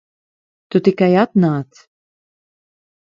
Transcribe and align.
Tu 0.75 0.81
tikai 0.87 1.11
atnāc. 1.25 1.83